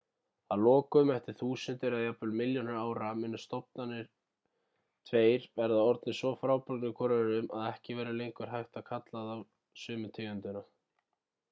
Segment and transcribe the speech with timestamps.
[0.53, 4.09] að lokum eftir þúsundir eða jafnvel milljónir ára munu stofnarnir
[5.11, 9.47] tveir vera orðnir svo frábrugðnir hvor öðrum að ekki verður lengur hægt að kalla þá
[9.87, 10.69] sömu tegundina